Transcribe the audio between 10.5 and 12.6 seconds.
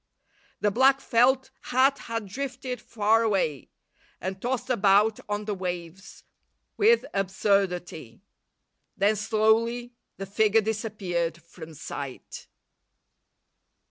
disappeared from sight.